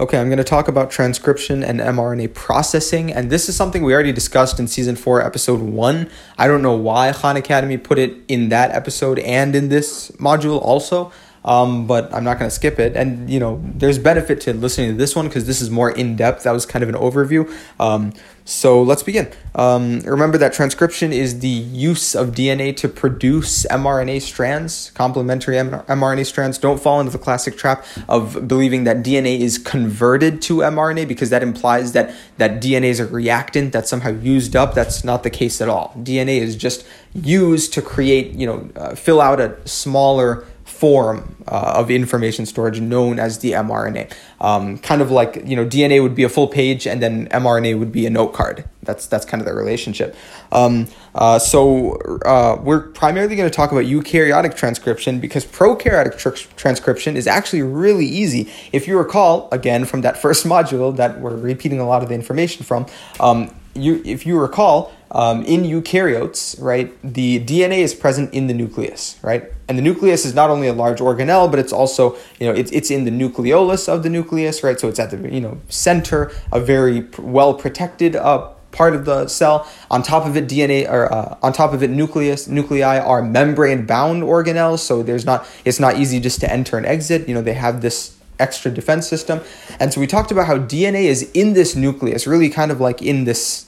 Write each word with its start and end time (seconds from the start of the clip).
Okay, 0.00 0.18
I'm 0.18 0.26
going 0.26 0.38
to 0.38 0.44
talk 0.44 0.66
about 0.66 0.90
transcription 0.90 1.62
and 1.62 1.78
mRNA 1.78 2.34
processing, 2.34 3.12
and 3.12 3.30
this 3.30 3.48
is 3.48 3.54
something 3.54 3.84
we 3.84 3.94
already 3.94 4.10
discussed 4.10 4.58
in 4.58 4.66
season 4.66 4.96
4, 4.96 5.22
episode 5.22 5.60
1. 5.60 6.10
I 6.36 6.48
don't 6.48 6.62
know 6.62 6.74
why 6.74 7.12
Khan 7.12 7.36
Academy 7.36 7.78
put 7.78 8.00
it 8.00 8.16
in 8.26 8.48
that 8.48 8.72
episode 8.72 9.20
and 9.20 9.54
in 9.54 9.68
this 9.68 10.10
module 10.12 10.60
also, 10.60 11.12
um, 11.44 11.86
but 11.86 12.12
I'm 12.14 12.24
not 12.24 12.38
going 12.38 12.48
to 12.48 12.54
skip 12.54 12.78
it. 12.78 12.96
And, 12.96 13.28
you 13.28 13.38
know, 13.38 13.62
there's 13.62 13.98
benefit 13.98 14.40
to 14.42 14.54
listening 14.54 14.90
to 14.92 14.96
this 14.96 15.14
one 15.14 15.28
because 15.28 15.46
this 15.46 15.60
is 15.60 15.70
more 15.70 15.90
in 15.90 16.16
depth. 16.16 16.44
That 16.44 16.52
was 16.52 16.64
kind 16.64 16.82
of 16.82 16.88
an 16.88 16.94
overview. 16.94 17.52
Um, 17.78 18.12
so 18.46 18.82
let's 18.82 19.02
begin. 19.02 19.30
Um, 19.54 20.00
remember 20.00 20.36
that 20.36 20.52
transcription 20.52 21.14
is 21.14 21.40
the 21.40 21.48
use 21.48 22.14
of 22.14 22.32
DNA 22.32 22.76
to 22.76 22.88
produce 22.88 23.64
mRNA 23.66 24.20
strands, 24.20 24.90
complementary 24.90 25.56
mRNA 25.56 26.26
strands. 26.26 26.58
Don't 26.58 26.78
fall 26.78 27.00
into 27.00 27.10
the 27.10 27.18
classic 27.18 27.56
trap 27.56 27.86
of 28.06 28.46
believing 28.46 28.84
that 28.84 28.98
DNA 28.98 29.40
is 29.40 29.56
converted 29.56 30.42
to 30.42 30.58
mRNA 30.58 31.08
because 31.08 31.30
that 31.30 31.42
implies 31.42 31.92
that, 31.92 32.14
that 32.36 32.60
DNA 32.62 32.84
is 32.84 33.00
a 33.00 33.06
reactant 33.06 33.72
that's 33.72 33.88
somehow 33.88 34.10
used 34.10 34.54
up. 34.54 34.74
That's 34.74 35.04
not 35.04 35.22
the 35.22 35.30
case 35.30 35.62
at 35.62 35.70
all. 35.70 35.94
DNA 35.96 36.38
is 36.38 36.54
just 36.54 36.86
used 37.14 37.72
to 37.74 37.80
create, 37.80 38.32
you 38.32 38.46
know, 38.46 38.68
uh, 38.76 38.94
fill 38.94 39.22
out 39.22 39.40
a 39.40 39.56
smaller 39.66 40.44
form 40.74 41.36
uh, 41.46 41.74
of 41.76 41.90
information 41.90 42.46
storage 42.46 42.80
known 42.80 43.18
as 43.18 43.38
the 43.38 43.52
mRNA. 43.52 44.12
Um, 44.40 44.78
kind 44.78 45.00
of 45.00 45.10
like 45.10 45.40
you 45.44 45.56
know 45.56 45.64
DNA 45.64 46.02
would 46.02 46.14
be 46.14 46.24
a 46.24 46.28
full 46.28 46.48
page 46.48 46.86
and 46.86 47.00
then 47.00 47.28
mRNA 47.28 47.78
would 47.78 47.92
be 47.92 48.06
a 48.06 48.10
note 48.10 48.34
card. 48.34 48.64
That's 48.82 49.06
that's 49.06 49.24
kind 49.24 49.40
of 49.40 49.46
the 49.46 49.54
relationship. 49.54 50.16
Um, 50.50 50.88
uh, 51.14 51.38
so 51.38 51.96
uh, 52.26 52.60
we're 52.62 52.88
primarily 52.88 53.36
going 53.36 53.48
to 53.48 53.54
talk 53.54 53.70
about 53.70 53.84
eukaryotic 53.84 54.56
transcription 54.56 55.20
because 55.20 55.44
prokaryotic 55.46 56.18
tr- 56.18 56.48
transcription 56.56 57.16
is 57.16 57.26
actually 57.26 57.62
really 57.62 58.06
easy. 58.06 58.50
If 58.72 58.88
you 58.88 58.98
recall, 58.98 59.48
again 59.52 59.84
from 59.84 60.00
that 60.02 60.18
first 60.24 60.44
module 60.44 60.94
that 60.96 61.20
we're 61.20 61.36
repeating 61.36 61.78
a 61.80 61.86
lot 61.86 62.02
of 62.02 62.08
the 62.08 62.14
information 62.14 62.64
from, 62.64 62.86
um, 63.20 63.54
you 63.74 64.02
if 64.04 64.26
you 64.26 64.38
recall 64.40 64.92
um, 65.12 65.44
in 65.44 65.62
eukaryotes, 65.62 66.60
right, 66.60 66.92
the 67.02 67.38
DNA 67.44 67.78
is 67.78 67.94
present 67.94 68.34
in 68.34 68.48
the 68.48 68.54
nucleus, 68.54 69.16
right? 69.22 69.53
And 69.68 69.78
the 69.78 69.82
nucleus 69.82 70.24
is 70.24 70.34
not 70.34 70.50
only 70.50 70.68
a 70.68 70.72
large 70.72 71.00
organelle, 71.00 71.50
but 71.50 71.58
it's 71.58 71.72
also, 71.72 72.16
you 72.38 72.46
know, 72.46 72.52
it's, 72.52 72.70
it's 72.72 72.90
in 72.90 73.04
the 73.04 73.10
nucleolus 73.10 73.88
of 73.88 74.02
the 74.02 74.10
nucleus, 74.10 74.62
right? 74.62 74.78
So 74.78 74.88
it's 74.88 74.98
at 74.98 75.10
the, 75.10 75.32
you 75.32 75.40
know, 75.40 75.60
center, 75.68 76.30
a 76.52 76.60
very 76.60 77.08
well 77.18 77.54
protected 77.54 78.14
uh, 78.14 78.50
part 78.72 78.94
of 78.94 79.06
the 79.06 79.26
cell. 79.28 79.66
On 79.90 80.02
top 80.02 80.26
of 80.26 80.36
it, 80.36 80.46
DNA 80.46 80.88
or 80.90 81.10
uh, 81.10 81.38
on 81.42 81.52
top 81.52 81.72
of 81.72 81.82
it, 81.82 81.90
nucleus 81.90 82.46
nuclei 82.46 82.98
are 82.98 83.22
membrane 83.22 83.86
bound 83.86 84.22
organelles. 84.22 84.80
So 84.80 85.02
there's 85.02 85.24
not 85.24 85.46
it's 85.64 85.80
not 85.80 85.96
easy 85.96 86.20
just 86.20 86.40
to 86.40 86.52
enter 86.52 86.76
and 86.76 86.84
exit. 86.84 87.26
You 87.28 87.34
know, 87.34 87.42
they 87.42 87.54
have 87.54 87.80
this 87.80 88.18
extra 88.38 88.70
defense 88.70 89.08
system. 89.08 89.40
And 89.78 89.92
so 89.92 90.00
we 90.00 90.06
talked 90.06 90.30
about 90.30 90.46
how 90.46 90.58
DNA 90.58 91.04
is 91.04 91.30
in 91.32 91.54
this 91.54 91.76
nucleus, 91.76 92.26
really 92.26 92.50
kind 92.50 92.70
of 92.70 92.80
like 92.80 93.00
in 93.00 93.24
this 93.24 93.66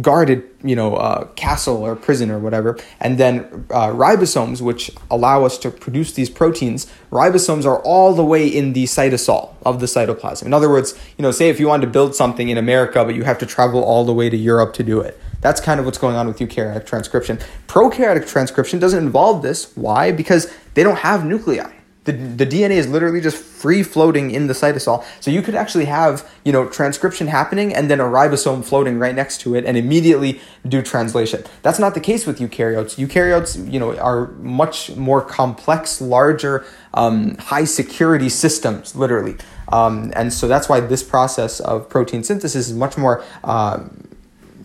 guarded, 0.00 0.48
you 0.62 0.76
know, 0.76 0.94
uh, 0.94 1.24
castle 1.34 1.84
or 1.84 1.96
prison 1.96 2.30
or 2.30 2.38
whatever, 2.38 2.78
and 3.00 3.18
then 3.18 3.40
uh, 3.70 3.88
ribosomes, 3.88 4.60
which 4.60 4.90
allow 5.10 5.44
us 5.44 5.58
to 5.58 5.70
produce 5.70 6.12
these 6.12 6.30
proteins, 6.30 6.86
ribosomes 7.10 7.64
are 7.64 7.80
all 7.82 8.14
the 8.14 8.24
way 8.24 8.46
in 8.46 8.72
the 8.72 8.84
cytosol 8.84 9.54
of 9.66 9.80
the 9.80 9.86
cytoplasm. 9.86 10.44
In 10.44 10.54
other 10.54 10.68
words, 10.68 10.98
you 11.18 11.22
know, 11.22 11.30
say 11.30 11.48
if 11.48 11.58
you 11.58 11.66
wanted 11.66 11.86
to 11.86 11.92
build 11.92 12.14
something 12.14 12.48
in 12.48 12.56
America, 12.56 13.04
but 13.04 13.14
you 13.14 13.24
have 13.24 13.38
to 13.38 13.46
travel 13.46 13.82
all 13.82 14.04
the 14.04 14.14
way 14.14 14.30
to 14.30 14.36
Europe 14.36 14.74
to 14.74 14.84
do 14.84 15.00
it. 15.00 15.18
That's 15.40 15.60
kind 15.60 15.80
of 15.80 15.86
what's 15.86 15.98
going 15.98 16.16
on 16.16 16.26
with 16.26 16.38
eukaryotic 16.38 16.86
transcription. 16.86 17.38
Prokaryotic 17.66 18.28
transcription 18.28 18.78
doesn't 18.78 19.02
involve 19.02 19.42
this. 19.42 19.74
Why? 19.76 20.12
Because 20.12 20.52
they 20.74 20.82
don't 20.82 20.98
have 20.98 21.24
nuclei. 21.24 21.79
The, 22.10 22.44
the 22.44 22.46
DNA 22.46 22.72
is 22.72 22.88
literally 22.88 23.20
just 23.20 23.36
free 23.36 23.82
floating 23.82 24.30
in 24.30 24.46
the 24.46 24.54
cytosol. 24.54 25.04
So 25.20 25.30
you 25.30 25.42
could 25.42 25.54
actually 25.54 25.84
have, 25.84 26.28
you 26.44 26.52
know, 26.52 26.68
transcription 26.68 27.26
happening 27.26 27.74
and 27.74 27.90
then 27.90 28.00
a 28.00 28.04
ribosome 28.04 28.64
floating 28.64 28.98
right 28.98 29.14
next 29.14 29.40
to 29.42 29.54
it 29.54 29.64
and 29.64 29.76
immediately 29.76 30.40
do 30.66 30.82
translation. 30.82 31.44
That's 31.62 31.78
not 31.78 31.94
the 31.94 32.00
case 32.00 32.26
with 32.26 32.38
eukaryotes. 32.38 32.96
Eukaryotes, 32.96 33.70
you 33.70 33.78
know, 33.78 33.96
are 33.98 34.28
much 34.38 34.96
more 34.96 35.20
complex, 35.20 36.00
larger, 36.00 36.64
um, 36.94 37.36
high 37.36 37.64
security 37.64 38.28
systems, 38.28 38.96
literally. 38.96 39.36
Um, 39.68 40.12
and 40.16 40.32
so 40.32 40.48
that's 40.48 40.68
why 40.68 40.80
this 40.80 41.02
process 41.02 41.60
of 41.60 41.88
protein 41.88 42.24
synthesis 42.24 42.68
is 42.68 42.74
much 42.74 42.96
more 42.96 43.24
uh, 43.44 43.84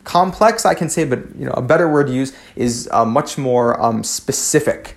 complex, 0.06 0.66
I 0.66 0.74
can 0.74 0.90
say, 0.90 1.04
but 1.04 1.20
you 1.36 1.46
know, 1.46 1.54
a 1.54 1.62
better 1.62 1.92
word 1.92 2.08
to 2.08 2.14
use 2.14 2.36
is 2.56 2.88
uh, 2.92 3.06
much 3.06 3.38
more 3.38 3.80
um, 3.82 4.04
specific 4.04 4.96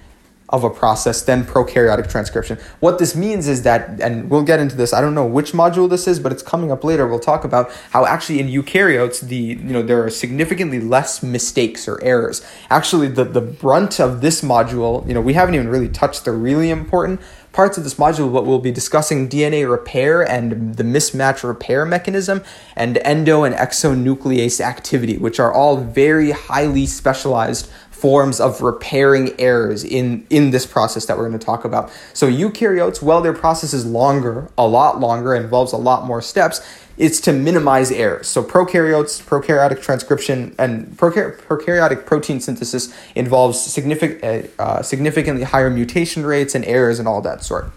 of 0.50 0.64
a 0.64 0.70
process 0.70 1.22
than 1.22 1.44
prokaryotic 1.44 2.10
transcription. 2.10 2.59
What 2.81 2.98
this 2.98 3.14
means 3.14 3.48
is 3.48 3.62
that, 3.62 4.00
and 4.00 4.31
we'll 4.31 4.44
get 4.44 4.60
into 4.60 4.76
this, 4.76 4.92
I 4.92 5.00
don't 5.00 5.14
know 5.14 5.26
which 5.26 5.53
module 5.53 5.88
this 5.91 6.09
is, 6.09 6.19
but 6.19 6.32
it's 6.32 6.42
coming 6.42 6.72
up 6.72 6.84
later. 6.84 7.06
We'll 7.06 7.19
talk 7.19 7.44
about 7.44 7.70
how 7.91 8.06
actually 8.06 8.41
in 8.41 8.48
eukaryotes, 8.48 9.20
the 9.20 9.37
you 9.37 9.56
know 9.56 9.82
there 9.82 10.03
are 10.03 10.10
significantly 10.10 10.81
less 10.81 11.22
mistakes 11.22 11.87
or 11.87 12.03
errors. 12.03 12.44
Actually, 12.70 13.08
the, 13.08 13.25
the 13.25 13.41
brunt 13.41 14.00
of 14.00 14.20
this 14.20 14.41
module, 14.41 15.06
you 15.06 15.14
know, 15.14 15.20
we 15.20 15.34
haven't 15.34 15.54
even 15.54 15.69
really 15.69 15.88
touched 15.88 16.25
the 16.25 16.32
really 16.32 16.70
important 16.70 17.20
parts 17.53 17.76
of 17.76 17.84
this 17.84 17.94
module, 17.94 18.32
but 18.32 18.47
we'll 18.47 18.58
be 18.58 18.70
discussing 18.70 19.28
DNA 19.28 19.69
repair 19.69 20.22
and 20.22 20.76
the 20.76 20.84
mismatch 20.84 21.42
repair 21.42 21.84
mechanism 21.84 22.42
and 22.76 22.98
endo 22.98 23.42
and 23.42 23.54
exonuclease 23.54 24.60
activity, 24.60 25.16
which 25.19 25.41
are 25.41 25.53
all 25.53 25.76
very 25.76 26.31
highly 26.31 26.87
specialized 26.87 27.69
forms 28.00 28.41
of 28.41 28.62
repairing 28.62 29.38
errors 29.41 29.82
in, 29.84 30.26
in 30.31 30.50
this 30.50 30.64
process 30.66 31.06
that 31.06 31.16
we're 31.16 31.28
going 31.28 31.38
to 31.38 31.44
talk 31.44 31.64
about. 31.64 31.91
So 32.14 32.31
eukaryotes, 32.31 33.03
well, 33.03 33.20
their 33.20 33.32
process 33.32 33.72
is 33.72 33.84
longer, 33.84 34.48
a 34.56 34.66
lot 34.66 35.00
longer, 35.00 35.34
involves 35.34 35.72
a 35.72 35.76
lot 35.76 36.06
more 36.06 36.22
steps. 36.22 36.60
It's 36.97 37.20
to 37.22 37.32
minimize 37.32 37.91
errors. 37.91 38.28
So 38.28 38.42
prokaryotes, 38.42 39.22
prokaryotic 39.22 39.82
transcription, 39.82 40.54
and 40.58 40.88
prokaryotic 40.97 42.06
protein 42.06 42.41
synthesis 42.41 42.94
involves 43.14 43.60
significant, 43.60 44.53
uh, 44.58 44.62
uh, 44.62 44.82
significantly 44.82 45.44
higher 45.44 45.70
mutation 45.70 46.25
rates 46.25 46.54
and 46.54 46.64
errors 46.64 46.98
and 46.98 47.06
all 47.06 47.20
that 47.22 47.44
sort. 47.44 47.70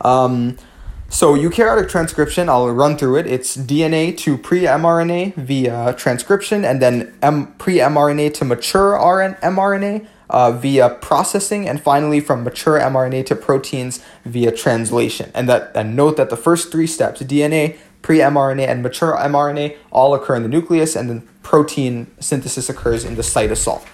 Um, 0.00 0.56
so 1.10 1.34
eukaryotic 1.34 1.88
transcription, 1.88 2.48
I'll 2.48 2.70
run 2.70 2.96
through 2.96 3.16
it. 3.16 3.26
It's 3.26 3.56
DNA 3.56 4.16
to 4.18 4.38
pre-mRNA 4.38 5.34
via 5.34 5.92
transcription, 5.94 6.64
and 6.64 6.80
then 6.80 7.12
M- 7.20 7.48
pre-mRNA 7.58 8.32
to 8.34 8.44
mature 8.44 8.92
RN- 8.92 9.34
mRNA 9.42 10.06
uh, 10.30 10.52
via 10.52 10.88
processing, 10.88 11.68
and 11.68 11.82
finally 11.82 12.20
from 12.20 12.44
mature 12.44 12.78
mRNA 12.78 13.26
to 13.26 13.34
proteins 13.34 14.00
via 14.24 14.52
translation. 14.52 15.32
And 15.34 15.48
that 15.48 15.72
and 15.74 15.96
note 15.96 16.16
that 16.16 16.30
the 16.30 16.36
first 16.36 16.70
three 16.70 16.86
steps, 16.86 17.20
DNA, 17.20 17.76
pre-mRNA, 18.02 18.68
and 18.68 18.82
mature 18.82 19.16
mRNA, 19.16 19.76
all 19.90 20.14
occur 20.14 20.36
in 20.36 20.44
the 20.44 20.48
nucleus, 20.48 20.94
and 20.94 21.10
then 21.10 21.28
protein 21.42 22.06
synthesis 22.20 22.68
occurs 22.68 23.04
in 23.04 23.16
the 23.16 23.22
cytosol. 23.22 23.84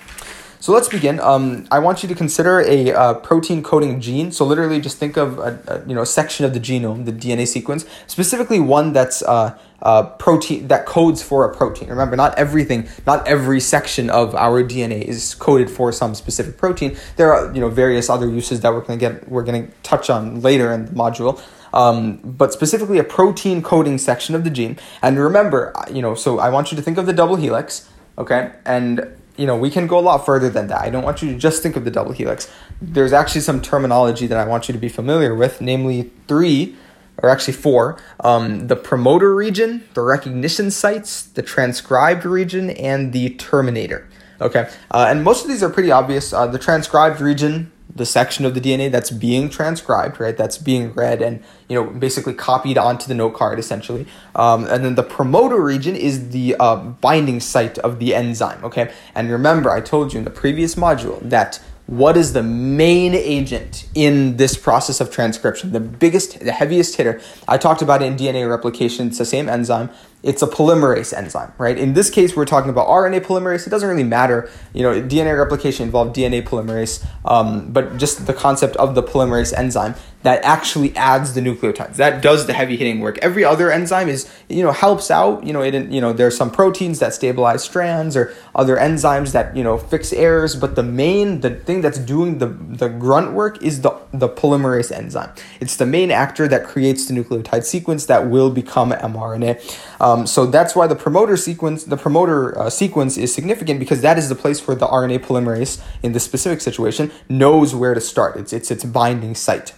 So 0.58 0.72
let's 0.72 0.88
begin. 0.88 1.20
Um, 1.20 1.66
I 1.70 1.78
want 1.78 2.02
you 2.02 2.08
to 2.08 2.14
consider 2.14 2.60
a 2.60 2.92
uh, 2.92 3.14
protein 3.14 3.62
coding 3.62 4.00
gene. 4.00 4.32
So 4.32 4.44
literally, 4.44 4.80
just 4.80 4.96
think 4.98 5.16
of 5.16 5.38
a, 5.38 5.60
a, 5.66 5.88
you 5.88 5.94
know 5.94 6.04
section 6.04 6.44
of 6.44 6.54
the 6.54 6.60
genome, 6.60 7.04
the 7.04 7.12
DNA 7.12 7.46
sequence, 7.46 7.84
specifically 8.06 8.58
one 8.58 8.92
that's 8.92 9.22
uh, 9.22 9.58
uh, 9.82 10.04
protein 10.04 10.68
that 10.68 10.86
codes 10.86 11.22
for 11.22 11.44
a 11.44 11.54
protein. 11.54 11.88
Remember, 11.88 12.16
not 12.16 12.36
everything, 12.38 12.88
not 13.06 13.26
every 13.28 13.60
section 13.60 14.08
of 14.08 14.34
our 14.34 14.64
DNA 14.64 15.02
is 15.02 15.34
coded 15.34 15.70
for 15.70 15.92
some 15.92 16.14
specific 16.14 16.56
protein. 16.56 16.96
There 17.16 17.32
are 17.32 17.52
you 17.54 17.60
know 17.60 17.68
various 17.68 18.08
other 18.08 18.28
uses 18.28 18.60
that 18.62 18.72
we're 18.72 18.80
going 18.80 18.98
to 18.98 19.08
get 19.10 19.28
we're 19.28 19.44
to 19.44 19.68
touch 19.82 20.08
on 20.10 20.40
later 20.40 20.72
in 20.72 20.86
the 20.86 20.92
module. 20.92 21.40
Um, 21.74 22.16
but 22.24 22.54
specifically 22.54 22.98
a 22.98 23.04
protein 23.04 23.60
coding 23.60 23.98
section 23.98 24.34
of 24.34 24.44
the 24.44 24.50
gene. 24.50 24.78
And 25.02 25.18
remember, 25.18 25.74
you 25.92 26.00
know, 26.00 26.14
so 26.14 26.38
I 26.38 26.48
want 26.48 26.72
you 26.72 26.76
to 26.76 26.82
think 26.82 26.96
of 26.96 27.04
the 27.04 27.12
double 27.12 27.36
helix, 27.36 27.90
okay, 28.16 28.52
and 28.64 29.14
you 29.36 29.46
know, 29.46 29.56
we 29.56 29.70
can 29.70 29.86
go 29.86 29.98
a 29.98 30.00
lot 30.00 30.24
further 30.24 30.48
than 30.48 30.68
that. 30.68 30.80
I 30.80 30.90
don't 30.90 31.04
want 31.04 31.22
you 31.22 31.32
to 31.32 31.38
just 31.38 31.62
think 31.62 31.76
of 31.76 31.84
the 31.84 31.90
double 31.90 32.12
helix. 32.12 32.50
There's 32.80 33.12
actually 33.12 33.42
some 33.42 33.60
terminology 33.60 34.26
that 34.26 34.38
I 34.38 34.46
want 34.46 34.68
you 34.68 34.72
to 34.72 34.78
be 34.78 34.88
familiar 34.88 35.34
with, 35.34 35.60
namely 35.60 36.10
three, 36.26 36.76
or 37.18 37.28
actually 37.28 37.54
four 37.54 37.98
um, 38.20 38.68
the 38.68 38.76
promoter 38.76 39.34
region, 39.34 39.84
the 39.94 40.02
recognition 40.02 40.70
sites, 40.70 41.22
the 41.22 41.42
transcribed 41.42 42.24
region, 42.24 42.70
and 42.70 43.12
the 43.12 43.30
terminator. 43.30 44.08
Okay, 44.40 44.68
uh, 44.90 45.06
and 45.08 45.24
most 45.24 45.44
of 45.44 45.48
these 45.48 45.62
are 45.62 45.70
pretty 45.70 45.90
obvious. 45.90 46.32
Uh, 46.32 46.46
the 46.46 46.58
transcribed 46.58 47.20
region 47.20 47.72
the 47.96 48.06
section 48.06 48.44
of 48.44 48.54
the 48.54 48.60
DNA 48.60 48.90
that's 48.90 49.10
being 49.10 49.48
transcribed, 49.48 50.20
right? 50.20 50.36
That's 50.36 50.58
being 50.58 50.92
read 50.92 51.22
and 51.22 51.42
you 51.68 51.74
know 51.74 51.90
basically 51.90 52.34
copied 52.34 52.78
onto 52.78 53.06
the 53.08 53.14
note 53.14 53.34
card 53.34 53.58
essentially. 53.58 54.06
Um, 54.34 54.64
and 54.66 54.84
then 54.84 54.94
the 54.94 55.02
promoter 55.02 55.60
region 55.60 55.96
is 55.96 56.30
the 56.30 56.56
uh, 56.60 56.76
binding 56.76 57.40
site 57.40 57.78
of 57.78 57.98
the 57.98 58.14
enzyme. 58.14 58.64
Okay, 58.64 58.92
and 59.14 59.30
remember 59.30 59.70
I 59.70 59.80
told 59.80 60.12
you 60.12 60.18
in 60.18 60.24
the 60.24 60.30
previous 60.30 60.74
module 60.74 61.20
that 61.28 61.60
what 61.86 62.16
is 62.16 62.32
the 62.32 62.42
main 62.42 63.14
agent 63.14 63.88
in 63.94 64.38
this 64.38 64.56
process 64.56 65.00
of 65.00 65.12
transcription? 65.12 65.70
The 65.70 65.80
biggest, 65.80 66.40
the 66.40 66.50
heaviest 66.50 66.96
hitter. 66.96 67.20
I 67.46 67.58
talked 67.58 67.80
about 67.80 68.02
it 68.02 68.06
in 68.06 68.16
DNA 68.16 68.48
replication. 68.50 69.06
It's 69.06 69.18
the 69.18 69.24
same 69.24 69.48
enzyme, 69.48 69.90
it's 70.22 70.42
a 70.42 70.46
polymerase 70.46 71.16
enzyme, 71.16 71.52
right? 71.58 71.78
In 71.78 71.94
this 71.94 72.10
case, 72.10 72.34
we're 72.34 72.46
talking 72.46 72.70
about 72.70 72.88
RNA 72.88 73.20
polymerase. 73.20 73.66
It 73.66 73.70
doesn't 73.70 73.88
really 73.88 74.04
matter, 74.04 74.50
you 74.72 74.82
know, 74.82 75.00
DNA 75.00 75.38
replication 75.38 75.84
involved 75.84 76.16
DNA 76.16 76.42
polymerase, 76.42 77.06
um, 77.24 77.70
but 77.72 77.96
just 77.96 78.26
the 78.26 78.34
concept 78.34 78.76
of 78.76 78.94
the 78.94 79.02
polymerase 79.02 79.56
enzyme 79.56 79.94
that 80.26 80.42
actually 80.44 80.94
adds 80.96 81.34
the 81.34 81.40
nucleotides. 81.40 81.94
That 81.94 82.20
does 82.20 82.46
the 82.48 82.52
heavy 82.52 82.76
hitting 82.76 82.98
work. 82.98 83.16
Every 83.18 83.44
other 83.44 83.70
enzyme 83.70 84.08
is, 84.08 84.28
you 84.48 84.64
know, 84.64 84.72
helps 84.72 85.08
out. 85.08 85.46
You 85.46 85.52
know, 85.52 85.62
it, 85.62 85.72
you 85.88 86.00
know, 86.00 86.12
there's 86.12 86.36
some 86.36 86.50
proteins 86.50 86.98
that 86.98 87.14
stabilize 87.14 87.62
strands 87.62 88.16
or 88.16 88.34
other 88.52 88.76
enzymes 88.76 89.30
that 89.30 89.56
you 89.56 89.62
know 89.62 89.78
fix 89.78 90.12
errors, 90.12 90.56
but 90.56 90.74
the 90.74 90.82
main, 90.82 91.42
the 91.42 91.50
thing 91.50 91.80
that's 91.80 91.98
doing 91.98 92.38
the 92.38 92.48
the 92.48 92.88
grunt 92.88 93.34
work 93.34 93.62
is 93.62 93.82
the 93.82 93.90
the 94.12 94.28
polymerase 94.28 94.90
enzyme. 94.90 95.32
It's 95.60 95.76
the 95.76 95.86
main 95.86 96.10
actor 96.10 96.48
that 96.48 96.64
creates 96.64 97.06
the 97.06 97.14
nucleotide 97.14 97.64
sequence 97.64 98.06
that 98.06 98.28
will 98.28 98.50
become 98.50 98.92
mRNA. 98.92 100.00
Um, 100.00 100.26
so 100.26 100.46
that's 100.46 100.74
why 100.74 100.86
the 100.86 100.96
promoter 100.96 101.36
sequence, 101.36 101.84
the 101.84 101.96
promoter 101.96 102.58
uh, 102.58 102.70
sequence, 102.70 103.16
is 103.16 103.34
significant 103.34 103.80
because 103.80 104.02
that 104.02 104.18
is 104.18 104.28
the 104.28 104.34
place 104.34 104.66
where 104.66 104.76
the 104.76 104.86
RNA 104.86 105.20
polymerase, 105.20 105.82
in 106.02 106.12
this 106.12 106.24
specific 106.24 106.60
situation, 106.60 107.10
knows 107.28 107.74
where 107.74 107.94
to 107.94 108.00
start. 108.00 108.36
It's 108.36 108.52
it's 108.52 108.70
its 108.70 108.84
binding 108.84 109.34
site 109.34 109.72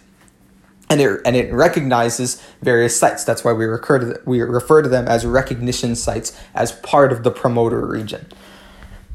and 0.91 1.01
it, 1.01 1.21
and 1.25 1.37
it 1.37 1.53
recognizes 1.53 2.43
various 2.63 2.99
sites. 2.99 3.25
That's 3.25 3.45
why 3.45 3.53
we 3.53 3.65
refer, 3.67 3.99
to, 3.99 4.21
we 4.25 4.41
refer 4.41 4.83
to 4.83 4.89
them 4.89 5.07
as 5.07 5.27
recognition 5.27 5.95
sites 5.95 6.39
as 6.55 6.73
part 6.73 7.13
of 7.13 7.25
the 7.25 7.31
promoter 7.31 7.85
region. 7.85 8.27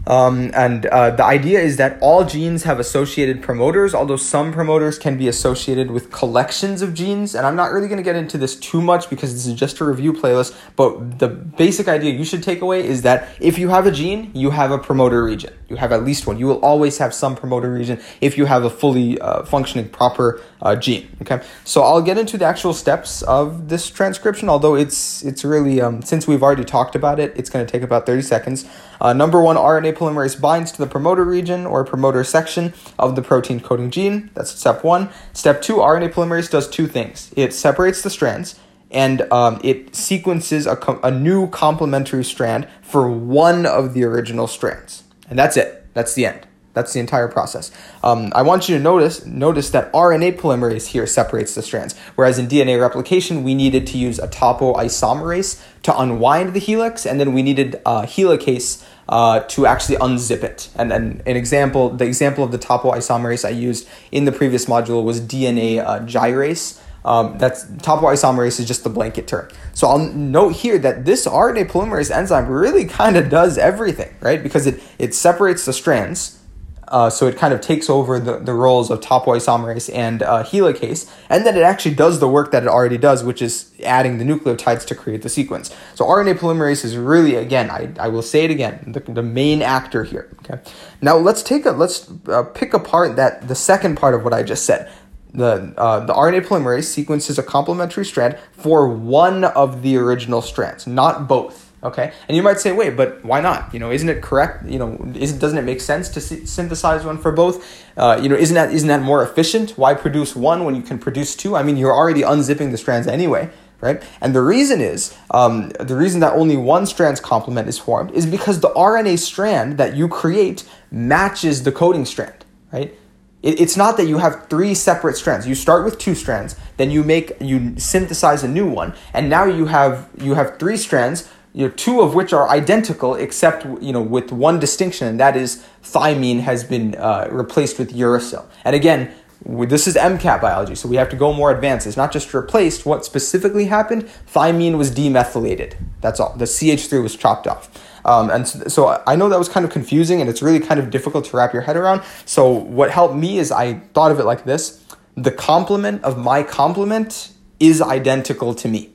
Um, 0.05 0.51
and 0.53 0.85
uh, 0.87 1.11
the 1.11 1.23
idea 1.23 1.59
is 1.61 1.77
that 1.77 1.97
all 2.01 2.25
genes 2.25 2.63
have 2.63 2.79
associated 2.79 3.41
promoters, 3.41 3.95
although 3.95 4.17
some 4.17 4.51
promoters 4.51 4.97
can 4.97 5.17
be 5.17 5.27
associated 5.27 5.91
with 5.91 6.11
collections 6.11 6.81
of 6.81 6.93
genes. 6.93 7.35
And 7.35 7.45
I'm 7.45 7.55
not 7.55 7.71
really 7.71 7.87
going 7.87 7.97
to 7.97 8.03
get 8.03 8.15
into 8.15 8.37
this 8.37 8.55
too 8.55 8.81
much 8.81 9.09
because 9.09 9.33
this 9.33 9.45
is 9.45 9.53
just 9.53 9.79
a 9.79 9.85
review 9.85 10.11
playlist. 10.13 10.55
But 10.75 11.19
the 11.19 11.29
basic 11.29 11.87
idea 11.87 12.11
you 12.13 12.25
should 12.25 12.43
take 12.43 12.61
away 12.61 12.85
is 12.85 13.03
that 13.03 13.29
if 13.39 13.57
you 13.57 13.69
have 13.69 13.87
a 13.87 13.91
gene, 13.91 14.31
you 14.33 14.49
have 14.49 14.71
a 14.71 14.77
promoter 14.77 15.23
region. 15.23 15.53
You 15.69 15.77
have 15.77 15.91
at 15.91 16.03
least 16.03 16.27
one. 16.27 16.37
You 16.37 16.47
will 16.47 16.59
always 16.59 16.97
have 16.97 17.13
some 17.13 17.35
promoter 17.35 17.71
region 17.71 17.99
if 18.21 18.37
you 18.37 18.45
have 18.45 18.63
a 18.63 18.69
fully 18.69 19.19
uh, 19.19 19.43
functioning 19.43 19.89
proper 19.89 20.41
uh, 20.61 20.75
gene. 20.75 21.09
Okay, 21.21 21.41
so 21.63 21.81
I'll 21.81 22.01
get 22.01 22.17
into 22.17 22.37
the 22.37 22.45
actual 22.45 22.73
steps 22.73 23.21
of 23.23 23.69
this 23.69 23.89
transcription. 23.89 24.49
Although 24.49 24.75
it's 24.75 25.23
it's 25.23 25.43
really 25.43 25.81
um, 25.81 26.03
since 26.03 26.27
we've 26.27 26.43
already 26.43 26.63
talked 26.63 26.95
about 26.95 27.19
it, 27.19 27.33
it's 27.35 27.49
going 27.49 27.65
to 27.65 27.71
take 27.71 27.81
about 27.81 28.05
30 28.05 28.21
seconds. 28.21 28.65
Uh, 29.01 29.13
number 29.13 29.41
one, 29.41 29.55
RNA 29.55 29.92
polymerase 29.95 30.39
binds 30.39 30.71
to 30.73 30.77
the 30.77 30.87
promoter 30.87 31.23
region 31.23 31.65
or 31.65 31.83
promoter 31.83 32.23
section 32.23 32.73
of 32.97 33.15
the 33.15 33.21
protein 33.21 33.59
coding 33.59 33.91
gene. 33.91 34.29
That's 34.33 34.51
step 34.51 34.83
one. 34.83 35.09
Step 35.33 35.61
two, 35.61 35.75
RNA 35.75 36.13
polymerase 36.13 36.49
does 36.49 36.69
two 36.69 36.87
things 36.87 37.31
it 37.35 37.53
separates 37.53 38.01
the 38.01 38.09
strands 38.09 38.59
and 38.93 39.21
um, 39.33 39.59
it 39.63 39.95
sequences 39.95 40.67
a, 40.67 40.75
co- 40.75 40.99
a 41.01 41.11
new 41.11 41.49
complementary 41.49 42.23
strand 42.23 42.67
for 42.81 43.09
one 43.09 43.65
of 43.65 43.93
the 43.93 44.03
original 44.03 44.47
strands. 44.47 45.03
And 45.29 45.37
that's 45.37 45.57
it. 45.57 45.87
That's 45.93 46.13
the 46.13 46.27
end. 46.27 46.47
That's 46.73 46.91
the 46.93 46.99
entire 46.99 47.27
process. 47.27 47.71
Um, 48.03 48.31
I 48.35 48.41
want 48.41 48.67
you 48.67 48.75
to 48.77 48.83
notice 48.83 49.25
notice 49.25 49.69
that 49.71 49.91
RNA 49.93 50.39
polymerase 50.39 50.87
here 50.87 51.05
separates 51.05 51.53
the 51.53 51.61
strands, 51.61 51.97
whereas 52.15 52.39
in 52.39 52.47
DNA 52.47 52.81
replication 52.81 53.43
we 53.43 53.53
needed 53.53 53.85
to 53.87 53.97
use 53.97 54.17
a 54.19 54.27
topoisomerase 54.27 55.63
to 55.83 55.97
unwind 55.97 56.53
the 56.53 56.59
helix, 56.59 57.05
and 57.05 57.19
then 57.19 57.33
we 57.33 57.43
needed 57.43 57.75
a 57.85 58.03
helicase 58.03 58.83
uh, 59.07 59.41
to 59.41 59.67
actually 59.67 59.97
unzip 59.97 60.43
it. 60.43 60.69
And 60.75 60.89
then 60.89 61.21
an 61.27 61.37
example, 61.37 61.89
the 61.89 62.05
example 62.05 62.43
of 62.43 62.51
the 62.51 62.59
topoisomerase 62.59 63.45
I 63.45 63.49
used 63.49 63.87
in 64.11 64.25
the 64.25 64.31
previous 64.31 64.65
module 64.65 65.03
was 65.03 65.21
DNA 65.21 65.79
uh, 65.79 65.99
gyrase. 65.99 66.79
Um, 67.05 67.37
that's 67.37 67.65
topoisomerase 67.65 68.61
is 68.61 68.67
just 68.67 68.85
the 68.85 68.89
blanket 68.89 69.27
term. 69.27 69.49
So 69.73 69.87
I'll 69.87 69.99
note 69.99 70.53
here 70.53 70.77
that 70.79 71.03
this 71.05 71.27
RNA 71.27 71.69
polymerase 71.69 72.09
enzyme 72.09 72.47
really 72.47 72.85
kind 72.85 73.17
of 73.17 73.29
does 73.29 73.57
everything, 73.57 74.15
right? 74.21 74.41
Because 74.41 74.65
it, 74.65 74.81
it 74.97 75.13
separates 75.13 75.65
the 75.65 75.73
strands 75.73 76.39
uh, 76.87 77.09
so 77.09 77.27
it 77.27 77.37
kind 77.37 77.53
of 77.53 77.61
takes 77.61 77.89
over 77.89 78.19
the, 78.19 78.39
the 78.39 78.53
roles 78.53 78.91
of 78.91 78.99
topoisomerase 78.99 79.93
and 79.93 80.21
uh, 80.21 80.43
helicase, 80.43 81.09
and 81.29 81.45
then 81.45 81.55
it 81.55 81.61
actually 81.61 81.95
does 81.95 82.19
the 82.19 82.27
work 82.27 82.51
that 82.51 82.63
it 82.63 82.69
already 82.69 82.97
does, 82.97 83.23
which 83.23 83.41
is 83.41 83.71
adding 83.83 84.17
the 84.17 84.23
nucleotides 84.23 84.85
to 84.85 84.95
create 84.95 85.21
the 85.21 85.29
sequence. 85.29 85.73
So 85.95 86.05
RNA 86.05 86.39
polymerase 86.39 86.83
is 86.83 86.97
really, 86.97 87.35
again, 87.35 87.69
I, 87.69 87.93
I 87.99 88.07
will 88.09 88.21
say 88.21 88.45
it 88.45 88.51
again, 88.51 88.83
the, 88.87 88.99
the 88.99 89.23
main 89.23 89.61
actor 89.61 90.03
here. 90.03 90.29
Okay. 90.39 90.61
Now 91.01 91.15
let's 91.17 91.41
take 91.41 91.65
a 91.65 91.71
let's 91.71 92.09
uh, 92.27 92.43
pick 92.43 92.73
apart 92.73 93.15
that 93.15 93.47
the 93.47 93.55
second 93.55 93.97
part 93.97 94.13
of 94.13 94.23
what 94.23 94.33
I 94.33 94.43
just 94.43 94.65
said. 94.65 94.91
The, 95.33 95.73
uh, 95.77 96.05
the 96.05 96.13
RNA 96.13 96.45
polymerase 96.45 96.83
sequences 96.83 97.39
a 97.39 97.43
complementary 97.43 98.05
strand 98.05 98.37
for 98.51 98.87
one 98.87 99.43
of 99.43 99.81
the 99.81 99.97
original 99.97 100.43
strands, 100.43 100.85
not 100.85 101.27
both. 101.27 101.62
Okay, 101.83 102.13
and 102.29 102.37
you 102.37 102.41
might 102.41 102.61
say, 102.61 102.71
wait, 102.71 102.95
but 102.95 103.23
why 103.25 103.41
not? 103.41 103.73
You 103.73 103.79
know, 103.79 103.91
isn't 103.91 104.07
it 104.07 104.21
correct? 104.21 104.65
You 104.65 104.79
know, 104.79 105.11
isn't 105.15 105.39
doesn't 105.39 105.57
it 105.57 105.63
make 105.63 105.81
sense 105.81 106.07
to 106.09 106.21
synthesize 106.21 107.03
one 107.03 107.17
for 107.17 107.33
both? 107.33 107.83
Uh, 107.97 108.17
you 108.21 108.29
know, 108.29 108.35
isn't 108.35 108.55
that 108.55 108.71
isn't 108.71 108.87
that 108.87 109.01
more 109.01 109.21
efficient? 109.21 109.71
Why 109.71 109.93
produce 109.93 110.33
one 110.33 110.63
when 110.63 110.75
you 110.75 110.81
can 110.81 110.97
produce 110.97 111.35
two? 111.35 111.57
I 111.57 111.63
mean, 111.63 111.75
you're 111.75 111.93
already 111.93 112.21
unzipping 112.21 112.71
the 112.71 112.77
strands 112.77 113.05
anyway, 113.05 113.49
right? 113.81 114.01
And 114.21 114.33
the 114.33 114.41
reason 114.41 114.79
is, 114.79 115.13
um, 115.31 115.71
the 115.71 115.97
reason 115.97 116.21
that 116.21 116.33
only 116.33 116.55
one 116.55 116.85
strand's 116.85 117.19
complement 117.19 117.67
is 117.67 117.77
formed 117.77 118.11
is 118.11 118.25
because 118.25 118.61
the 118.61 118.69
RNA 118.69 119.19
strand 119.19 119.77
that 119.77 119.93
you 119.93 120.07
create 120.07 120.63
matches 120.89 121.63
the 121.63 121.71
coding 121.73 122.05
strand, 122.05 122.45
right? 122.71 122.95
it's 123.43 123.75
not 123.75 123.97
that 123.97 124.07
you 124.07 124.19
have 124.19 124.47
three 124.49 124.73
separate 124.73 125.17
strands. 125.17 125.45
You 125.45 125.53
start 125.53 125.83
with 125.83 125.99
two 125.99 126.15
strands, 126.15 126.55
then 126.77 126.89
you 126.89 127.03
make 127.03 127.33
you 127.41 127.77
synthesize 127.77 128.41
a 128.41 128.47
new 128.47 128.65
one, 128.65 128.93
and 129.13 129.29
now 129.29 129.43
you 129.43 129.65
have 129.65 130.09
you 130.17 130.35
have 130.35 130.57
three 130.57 130.77
strands 130.77 131.29
you 131.53 131.67
know, 131.67 131.73
two 131.75 132.01
of 132.01 132.15
which 132.15 132.33
are 132.33 132.49
identical 132.49 133.15
except 133.15 133.65
you 133.81 133.93
know 133.93 134.01
with 134.01 134.31
one 134.31 134.59
distinction, 134.59 135.07
and 135.07 135.19
that 135.19 135.37
is 135.37 135.65
thymine 135.83 136.41
has 136.41 136.63
been 136.63 136.95
uh, 136.95 137.27
replaced 137.31 137.77
with 137.77 137.93
uracil. 137.93 138.45
And 138.65 138.75
again, 138.75 139.13
this 139.45 139.87
is 139.87 139.95
MCAT 139.95 140.41
biology, 140.41 140.75
so 140.75 140.87
we 140.87 140.95
have 140.95 141.09
to 141.09 141.15
go 141.15 141.33
more 141.33 141.51
advanced. 141.51 141.85
It's 141.85 141.97
not 141.97 142.11
just 142.11 142.33
replaced. 142.33 142.85
What 142.85 143.05
specifically 143.05 143.65
happened? 143.65 144.09
Thymine 144.33 144.77
was 144.77 144.89
demethylated. 144.89 145.75
That's 146.01 146.19
all. 146.19 146.33
The 146.35 146.45
CH3 146.45 147.03
was 147.03 147.15
chopped 147.15 147.45
off. 147.45 147.69
Um, 148.05 148.29
and 148.29 148.47
so, 148.47 148.67
so, 148.67 149.03
I 149.07 149.15
know 149.15 149.29
that 149.29 149.39
was 149.39 149.47
kind 149.47 149.65
of 149.65 149.71
confusing 149.71 150.19
and 150.19 150.29
it's 150.29 150.41
really 150.41 150.59
kind 150.59 150.77
of 150.77 150.89
difficult 150.89 151.23
to 151.25 151.37
wrap 151.37 151.53
your 151.53 151.61
head 151.61 151.77
around. 151.77 152.03
So 152.25 152.49
what 152.49 152.91
helped 152.91 153.15
me 153.15 153.37
is 153.37 153.49
I 153.49 153.75
thought 153.93 154.11
of 154.11 154.19
it 154.19 154.25
like 154.25 154.43
this. 154.43 154.83
The 155.15 155.31
complement 155.31 156.03
of 156.03 156.17
my 156.17 156.43
complement 156.43 157.31
is 157.61 157.81
identical 157.81 158.53
to 158.55 158.67
me. 158.67 158.92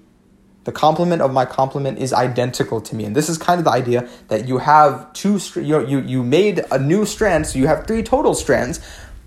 The 0.68 0.72
complement 0.72 1.22
of 1.22 1.32
my 1.32 1.46
complement 1.46 1.98
is 1.98 2.12
identical 2.12 2.82
to 2.82 2.94
me. 2.94 3.06
And 3.06 3.16
this 3.16 3.30
is 3.30 3.38
kind 3.38 3.58
of 3.58 3.64
the 3.64 3.70
idea 3.70 4.06
that 4.28 4.46
you 4.46 4.58
have 4.58 5.10
two, 5.14 5.40
you, 5.54 5.86
you, 5.86 6.00
you 6.00 6.22
made 6.22 6.62
a 6.70 6.78
new 6.78 7.06
strand, 7.06 7.46
so 7.46 7.58
you 7.58 7.66
have 7.66 7.86
three 7.86 8.02
total 8.02 8.34
strands, 8.34 8.78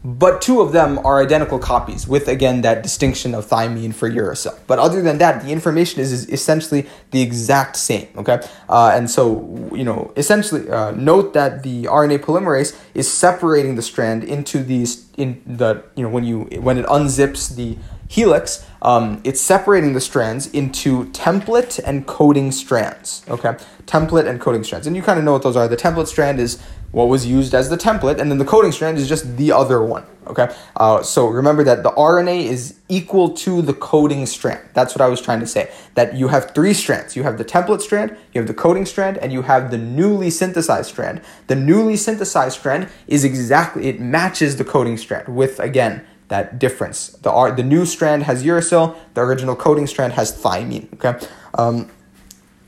but 0.04 0.40
two 0.40 0.62
of 0.62 0.72
them 0.72 1.00
are 1.00 1.20
identical 1.20 1.58
copies 1.58 2.08
with 2.08 2.28
again 2.28 2.62
that 2.62 2.84
distinction 2.84 3.34
of 3.36 3.46
thymine 3.48 3.94
for 3.94 4.10
uracil 4.10 4.58
but 4.66 4.80
other 4.80 5.00
than 5.00 5.20
that 5.20 5.44
the 5.44 5.52
information 5.52 6.02
is, 6.02 6.12
is 6.12 6.28
essentially 6.30 6.88
the 7.12 7.22
exact 7.22 7.76
same 7.76 8.07
okay 8.18 8.42
uh, 8.68 8.92
and 8.95 9.12
so 9.12 9.69
you 9.71 9.83
know 9.83 10.12
essentially 10.18 10.68
uh, 10.71 10.90
note 10.94 11.33
that 11.33 11.62
the 11.62 11.83
rna 11.83 12.18
polymerase 12.18 12.76
is 12.95 13.07
separating 13.07 13.76
the 13.76 13.81
strand 13.83 14.24
into 14.24 14.64
these 14.64 15.07
in 15.18 15.40
the 15.45 15.83
you 15.95 16.02
know 16.02 16.10
when 16.10 16.24
you 16.24 16.45
when 16.62 16.80
it 16.80 16.86
unzips 16.88 17.56
the 17.56 17.78
helix, 18.11 18.65
um, 18.81 19.21
it's 19.23 19.39
separating 19.39 19.94
the 19.94 20.01
strands 20.01 20.47
into 20.47 21.06
template 21.11 21.80
and 21.85 22.06
coding 22.06 22.51
strands. 22.51 23.23
Okay, 23.30 23.56
template 23.85 24.27
and 24.27 24.41
coding 24.41 24.65
strands, 24.65 24.85
and 24.85 24.97
you 24.97 25.01
kind 25.01 25.18
of 25.18 25.23
know 25.23 25.31
what 25.31 25.44
those 25.44 25.56
are. 25.56 25.68
The 25.68 25.77
template 25.77 26.07
strand 26.07 26.39
is 26.39 26.61
what 26.91 27.07
was 27.07 27.25
used 27.25 27.53
as 27.53 27.69
the 27.69 27.77
template, 27.77 28.19
and 28.19 28.30
then 28.30 28.37
the 28.37 28.45
coding 28.45 28.73
strand 28.73 28.97
is 28.97 29.07
just 29.07 29.37
the 29.37 29.53
other 29.53 29.81
one. 29.81 30.03
Okay, 30.27 30.53
uh, 30.75 31.01
so 31.01 31.27
remember 31.27 31.63
that 31.63 31.83
the 31.83 31.91
RNA 31.91 32.44
is 32.44 32.75
equal 32.89 33.30
to 33.30 33.61
the 33.61 33.73
coding 33.73 34.25
strand. 34.25 34.61
That's 34.73 34.94
what 34.94 35.01
I 35.01 35.07
was 35.07 35.21
trying 35.21 35.39
to 35.39 35.47
say. 35.47 35.71
That 35.95 36.15
you 36.15 36.27
have 36.27 36.53
three 36.53 36.73
strands. 36.73 37.15
You 37.15 37.23
have 37.23 37.37
the 37.37 37.45
template 37.45 37.81
strand, 37.81 38.18
you 38.33 38.41
have 38.41 38.47
the 38.47 38.53
coding 38.53 38.85
strand, 38.85 39.18
and 39.19 39.31
you 39.31 39.44
have 39.44 39.71
the 39.71 39.77
newly 39.77 40.30
synthesized 40.30 40.89
strand. 40.89 41.21
The 41.47 41.56
newly 41.56 41.95
synthesized 41.95 42.59
strand 42.59 42.89
is 43.07 43.23
exactly 43.23 43.87
it 43.87 44.01
matches 44.01 44.57
the 44.57 44.65
coding 44.65 44.97
strand 44.97 45.33
with 45.33 45.61
again 45.61 46.06
that 46.31 46.59
difference. 46.59 47.09
The 47.09 47.30
R, 47.30 47.52
the 47.52 47.61
new 47.61 47.85
strand 47.85 48.23
has 48.23 48.44
uracil, 48.44 48.95
the 49.14 49.21
original 49.21 49.56
coding 49.56 49.85
strand 49.85 50.14
has 50.14 50.31
thymine. 50.42 50.92
Okay. 50.94 51.28
Um, 51.54 51.92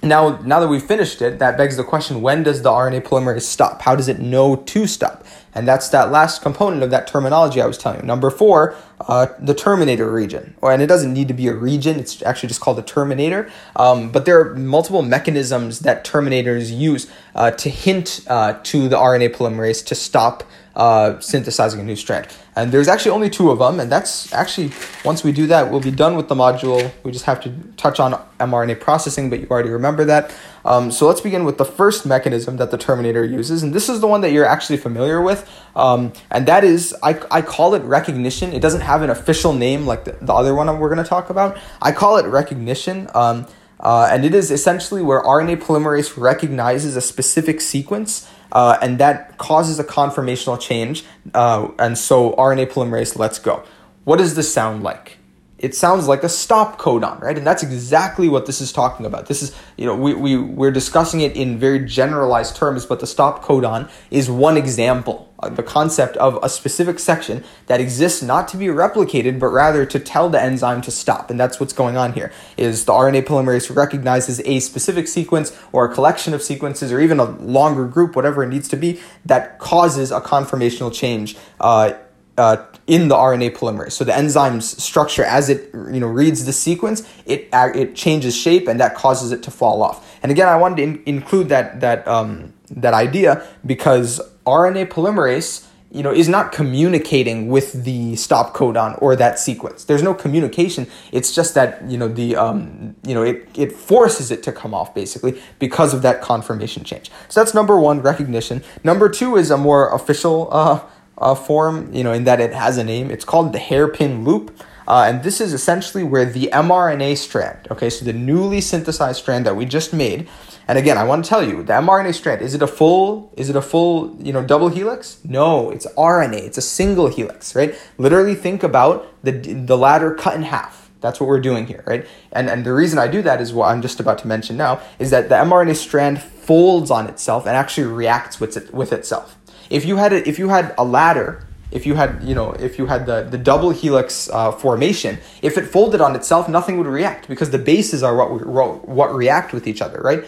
now, 0.03 0.37
now 0.41 0.59
that 0.59 0.67
we've 0.67 0.83
finished 0.83 1.21
it, 1.21 1.39
that 1.39 1.57
begs 1.57 1.77
the 1.77 1.83
question: 1.83 2.21
When 2.21 2.43
does 2.43 2.61
the 2.61 2.69
RNA 2.69 3.03
polymerase 3.03 3.43
stop? 3.43 3.81
How 3.81 3.95
does 3.95 4.09
it 4.09 4.19
know 4.19 4.57
to 4.57 4.85
stop? 4.85 5.25
And 5.55 5.67
that's 5.67 5.89
that 5.89 6.11
last 6.11 6.41
component 6.41 6.83
of 6.83 6.89
that 6.91 7.07
terminology 7.07 7.61
I 7.61 7.65
was 7.65 7.77
telling 7.77 8.01
you. 8.01 8.05
Number 8.05 8.29
four, 8.29 8.75
uh, 9.07 9.27
the 9.39 9.53
terminator 9.53 10.11
region, 10.11 10.55
or 10.61 10.71
and 10.71 10.81
it 10.81 10.87
doesn't 10.87 11.13
need 11.13 11.27
to 11.27 11.33
be 11.33 11.47
a 11.47 11.53
region. 11.53 11.99
It's 11.99 12.21
actually 12.23 12.47
just 12.47 12.61
called 12.61 12.79
a 12.79 12.83
terminator. 12.83 13.51
Um, 13.75 14.11
but 14.11 14.25
there 14.25 14.39
are 14.39 14.55
multiple 14.55 15.01
mechanisms 15.01 15.79
that 15.79 16.05
terminators 16.05 16.75
use 16.75 17.11
uh, 17.35 17.51
to 17.51 17.69
hint 17.69 18.21
uh, 18.27 18.59
to 18.63 18.87
the 18.89 18.95
RNA 18.95 19.35
polymerase 19.35 19.85
to 19.87 19.95
stop 19.95 20.43
uh, 20.75 21.19
synthesizing 21.19 21.79
a 21.79 21.83
new 21.83 21.95
strand. 21.95 22.27
And 22.55 22.71
there's 22.71 22.87
actually 22.87 23.11
only 23.11 23.29
two 23.29 23.51
of 23.51 23.59
them, 23.59 23.79
and 23.79 23.91
that's 23.91 24.31
actually 24.33 24.71
once 25.03 25.23
we 25.23 25.31
do 25.31 25.47
that, 25.47 25.69
we'll 25.69 25.81
be 25.81 25.91
done 25.91 26.15
with 26.15 26.29
the 26.29 26.35
module. 26.35 26.91
We 27.03 27.11
just 27.11 27.25
have 27.25 27.41
to 27.41 27.53
touch 27.77 27.99
on 27.99 28.13
mRNA 28.39 28.79
processing, 28.79 29.29
but 29.29 29.39
you 29.39 29.47
already 29.49 29.69
remember 29.69 30.05
that. 30.05 30.33
Um, 30.65 30.91
so 30.91 31.07
let's 31.07 31.21
begin 31.21 31.43
with 31.43 31.57
the 31.57 31.65
first 31.65 32.05
mechanism 32.05 32.57
that 32.57 32.71
the 32.71 32.77
Terminator 32.77 33.23
uses, 33.23 33.63
and 33.63 33.73
this 33.73 33.89
is 33.89 33.99
the 34.01 34.07
one 34.07 34.21
that 34.21 34.31
you're 34.31 34.45
actually 34.45 34.77
familiar 34.77 35.21
with, 35.21 35.49
um, 35.75 36.13
and 36.31 36.45
that 36.47 36.63
is 36.63 36.95
I, 37.03 37.19
I 37.29 37.41
call 37.41 37.75
it 37.75 37.83
recognition. 37.83 38.53
It 38.53 38.61
doesn't 38.61 38.81
have 38.81 39.01
an 39.01 39.09
official 39.09 39.53
name 39.53 39.85
like 39.85 40.05
the, 40.05 40.13
the 40.21 40.33
other 40.33 40.55
one 40.55 40.67
we're 40.79 40.93
going 40.93 41.03
to 41.03 41.09
talk 41.09 41.29
about. 41.29 41.57
I 41.81 41.91
call 41.91 42.17
it 42.17 42.25
recognition. 42.25 43.09
Um, 43.13 43.47
uh, 43.79 44.07
and 44.09 44.23
it 44.23 44.33
is 44.33 44.49
essentially 44.49 45.01
where 45.01 45.21
RNA 45.21 45.61
polymerase 45.61 46.15
recognizes 46.15 46.95
a 46.95 47.01
specific 47.01 47.59
sequence 47.59 48.29
uh, 48.53 48.77
and 48.81 48.97
that 48.99 49.37
causes 49.37 49.77
a 49.77 49.83
conformational 49.83 50.59
change. 50.59 51.03
Uh, 51.33 51.69
and 51.77 51.97
so 51.97 52.31
RNA 52.33 52.71
polymerase 52.71 53.17
lets 53.17 53.39
go. 53.39 53.63
What 54.05 54.17
does 54.17 54.35
this 54.35 54.53
sound 54.53 54.83
like? 54.83 55.17
It 55.63 55.73
sounds 55.73 56.09
like 56.09 56.25
a 56.25 56.29
stop 56.29 56.77
codon, 56.77 57.21
right? 57.21 57.37
And 57.37 57.47
that's 57.47 57.63
exactly 57.63 58.27
what 58.27 58.45
this 58.47 58.59
is 58.59 58.73
talking 58.73 59.05
about. 59.05 59.27
This 59.27 59.41
is, 59.41 59.55
you 59.77 59.85
know, 59.85 59.95
we, 59.95 60.13
we, 60.13 60.37
we're 60.37 60.71
discussing 60.71 61.21
it 61.21 61.37
in 61.37 61.57
very 61.57 61.79
generalized 61.79 62.57
terms, 62.57 62.85
but 62.85 62.99
the 62.99 63.07
stop 63.07 63.41
codon 63.45 63.89
is 64.11 64.29
one 64.29 64.57
example 64.57 65.33
the 65.49 65.63
concept 65.63 66.15
of 66.17 66.39
a 66.41 66.49
specific 66.49 66.99
section 66.99 67.43
that 67.67 67.81
exists 67.81 68.21
not 68.21 68.47
to 68.47 68.57
be 68.57 68.67
replicated 68.67 69.39
but 69.39 69.47
rather 69.47 69.85
to 69.85 69.99
tell 69.99 70.29
the 70.29 70.41
enzyme 70.41 70.81
to 70.81 70.91
stop 70.91 71.29
and 71.29 71.39
that's 71.39 71.59
what's 71.59 71.73
going 71.73 71.97
on 71.97 72.13
here 72.13 72.31
is 72.55 72.85
the 72.85 72.91
rna 72.93 73.21
polymerase 73.21 73.75
recognizes 73.75 74.41
a 74.45 74.59
specific 74.59 75.07
sequence 75.07 75.57
or 75.71 75.85
a 75.85 75.93
collection 75.93 76.33
of 76.33 76.41
sequences 76.41 76.91
or 76.91 76.99
even 77.01 77.19
a 77.19 77.25
longer 77.25 77.85
group 77.85 78.15
whatever 78.15 78.43
it 78.43 78.47
needs 78.47 78.67
to 78.67 78.77
be 78.77 79.01
that 79.25 79.59
causes 79.59 80.11
a 80.11 80.21
conformational 80.21 80.93
change 80.93 81.35
uh, 81.59 81.93
uh, 82.37 82.65
in 82.87 83.07
the 83.07 83.15
RNA 83.15 83.55
polymerase. 83.55 83.93
So 83.93 84.03
the 84.03 84.11
enzyme's 84.11 84.81
structure, 84.83 85.23
as 85.23 85.49
it 85.49 85.69
you 85.73 85.99
know 85.99 86.07
reads 86.07 86.45
the 86.45 86.53
sequence, 86.53 87.07
it 87.25 87.49
it 87.51 87.95
changes 87.95 88.35
shape, 88.35 88.67
and 88.67 88.79
that 88.79 88.95
causes 88.95 89.31
it 89.31 89.43
to 89.43 89.51
fall 89.51 89.81
off. 89.83 90.19
And 90.23 90.31
again, 90.31 90.47
I 90.47 90.57
wanted 90.57 90.77
to 90.77 90.83
in- 90.83 91.03
include 91.05 91.49
that 91.49 91.81
that 91.81 92.07
um, 92.07 92.53
that 92.69 92.93
idea 92.93 93.45
because 93.65 94.21
RNA 94.45 94.87
polymerase 94.87 95.67
you 95.93 96.01
know 96.01 96.11
is 96.11 96.27
not 96.27 96.51
communicating 96.51 97.47
with 97.49 97.85
the 97.85 98.15
stop 98.15 98.55
codon 98.55 98.99
or 99.01 99.15
that 99.15 99.37
sequence 99.37 99.85
there's 99.85 100.01
no 100.01 100.13
communication 100.13 100.87
it's 101.11 101.33
just 101.33 101.53
that 101.53 101.87
you 101.87 101.97
know 101.97 102.07
the 102.07 102.35
um, 102.35 102.95
you 103.05 103.13
know 103.13 103.21
it, 103.21 103.47
it 103.55 103.71
forces 103.71 104.31
it 104.31 104.41
to 104.41 104.51
come 104.51 104.73
off 104.73 104.93
basically 104.95 105.39
because 105.59 105.93
of 105.93 106.01
that 106.01 106.19
conformation 106.19 106.83
change 106.83 107.11
so 107.29 107.39
that's 107.39 107.53
number 107.53 107.79
one 107.79 108.01
recognition 108.01 108.63
number 108.83 109.07
two 109.07 109.35
is 109.35 109.51
a 109.51 109.57
more 109.57 109.93
official 109.93 110.49
uh, 110.51 110.79
uh, 111.17 111.35
form 111.35 111.93
you 111.93 112.03
know 112.03 112.11
in 112.11 112.23
that 112.23 112.39
it 112.39 112.53
has 112.53 112.77
a 112.77 112.83
name 112.83 113.11
it's 113.11 113.25
called 113.25 113.53
the 113.53 113.59
hairpin 113.59 114.23
loop 114.23 114.57
uh, 114.87 115.05
and 115.07 115.23
this 115.23 115.39
is 115.39 115.53
essentially 115.53 116.03
where 116.03 116.25
the 116.25 116.49
mRNA 116.51 117.17
strand, 117.17 117.67
okay, 117.71 117.89
so 117.89 118.03
the 118.03 118.13
newly 118.13 118.59
synthesized 118.59 119.19
strand 119.21 119.45
that 119.45 119.55
we 119.55 119.65
just 119.65 119.93
made, 119.93 120.27
and 120.67 120.77
again, 120.77 120.97
I 120.97 121.03
want 121.03 121.23
to 121.25 121.29
tell 121.29 121.43
you, 121.43 121.63
the 121.63 121.73
mRNA 121.73 122.13
strand, 122.13 122.41
is 122.41 122.53
it 122.53 122.61
a 122.61 122.67
full, 122.67 123.33
is 123.35 123.49
it 123.49 123.55
a 123.55 123.61
full, 123.61 124.15
you 124.19 124.31
know, 124.33 124.43
double 124.43 124.69
helix? 124.69 125.19
No, 125.23 125.69
it's 125.69 125.85
RNA. 125.97 126.41
It's 126.41 126.57
a 126.57 126.61
single 126.61 127.07
helix, 127.07 127.55
right? 127.55 127.75
Literally 127.97 128.35
think 128.35 128.63
about 128.63 129.07
the, 129.23 129.31
the 129.31 129.77
ladder 129.77 130.13
cut 130.13 130.35
in 130.35 130.43
half. 130.43 130.89
That's 131.01 131.19
what 131.19 131.27
we're 131.27 131.41
doing 131.41 131.67
here, 131.67 131.83
right? 131.85 132.07
And, 132.31 132.49
and 132.49 132.65
the 132.65 132.73
reason 132.73 132.97
I 132.97 133.07
do 133.07 133.21
that 133.23 133.41
is 133.41 133.51
what 133.51 133.67
I'm 133.67 133.81
just 133.81 133.99
about 133.99 134.19
to 134.19 134.27
mention 134.27 134.55
now, 134.55 134.81
is 134.99 135.09
that 135.09 135.27
the 135.27 135.35
mRNA 135.35 135.75
strand 135.75 136.21
folds 136.21 136.89
on 136.89 137.07
itself 137.07 137.45
and 137.45 137.57
actually 137.57 137.87
reacts 137.87 138.39
with, 138.39 138.55
it, 138.55 138.73
with 138.73 138.93
itself. 138.93 139.37
If 139.73 139.85
you 139.85 139.97
had 139.97 140.13
a, 140.13 140.27
if 140.27 140.39
you 140.39 140.49
had 140.49 140.73
a 140.77 140.85
ladder 140.85 141.29
if 141.71 141.87
you 141.87 141.95
had 141.95 142.23
you 142.23 142.35
know 142.35 142.51
if 142.51 142.77
you 142.77 142.85
had 142.85 143.07
the, 143.07 143.23
the 143.23 143.37
double 143.37 143.71
helix 143.71 144.29
uh, 144.29 144.51
formation 144.51 145.17
if 145.41 145.57
it 145.57 145.65
folded 145.65 146.01
on 146.01 146.15
itself 146.15 146.47
nothing 146.47 146.77
would 146.77 146.85
react 146.85 147.27
because 147.27 147.49
the 147.49 147.57
bases 147.57 148.03
are 148.03 148.15
what 148.15 148.87
what 148.87 149.09
react 149.23 149.53
with 149.53 149.65
each 149.67 149.81
other 149.81 149.99
right? 150.09 150.23